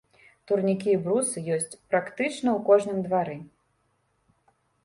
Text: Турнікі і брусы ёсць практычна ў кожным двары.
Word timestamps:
Турнікі 0.51 0.89
і 0.93 0.95
брусы 1.07 1.43
ёсць 1.57 1.69
практычна 1.93 2.49
ў 2.57 2.59
кожным 2.71 2.99
двары. 3.09 3.39